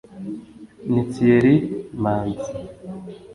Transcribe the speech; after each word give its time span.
ni 0.91 1.01
Thierry 1.11 1.55
(Manzi) 2.03 2.49